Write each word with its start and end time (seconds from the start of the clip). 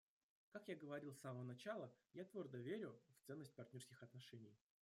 Как 0.51 0.67
я 0.67 0.75
говорил 0.75 1.13
с 1.13 1.19
самого 1.19 1.43
начала, 1.43 1.93
я 2.15 2.25
твердо 2.25 2.57
верю 2.57 2.99
в 3.19 3.27
ценность 3.27 3.53
партнерских 3.53 4.01
отношений. 4.01 4.57